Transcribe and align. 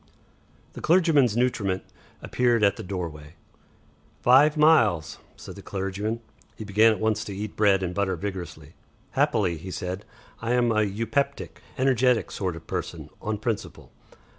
The 0.73 0.81
clergyman's 0.81 1.37
nutriment 1.37 1.83
appeared 2.23 2.63
in 2.63 2.73
the 2.75 2.81
doorway. 2.81 3.35
"Five 4.23 4.57
miles," 4.57 5.19
said 5.35 5.55
the 5.55 5.61
clergyman. 5.61 6.21
He 6.55 6.63
began 6.63 6.91
at 6.91 6.99
once 6.99 7.23
to 7.25 7.35
eat 7.35 7.55
bread 7.55 7.83
and 7.83 7.93
butter 7.93 8.15
vigorously. 8.15 8.73
"Happily," 9.11 9.57
he 9.59 9.69
said, 9.69 10.03
"I 10.41 10.53
am 10.53 10.71
an 10.71 10.91
eupeptic, 10.91 11.61
energetic 11.77 12.31
sort 12.31 12.55
of 12.55 12.65
person 12.65 13.11
on 13.21 13.37
principle. 13.37 13.91